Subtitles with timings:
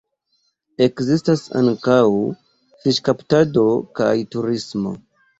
[0.83, 1.97] Ekzistas ankaŭ
[2.85, 3.65] fiŝkaptado
[4.01, 4.95] kaj turismo.